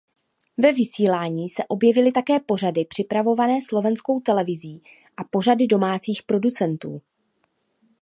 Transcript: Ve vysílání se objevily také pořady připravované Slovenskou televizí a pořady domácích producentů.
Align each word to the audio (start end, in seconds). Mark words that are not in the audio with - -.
Ve 0.57 0.73
vysílání 0.73 1.49
se 1.49 1.63
objevily 1.67 2.11
také 2.11 2.39
pořady 2.39 2.85
připravované 2.85 3.59
Slovenskou 3.67 4.19
televizí 4.19 4.81
a 5.17 5.23
pořady 5.23 5.67
domácích 5.67 6.23
producentů. 6.23 7.01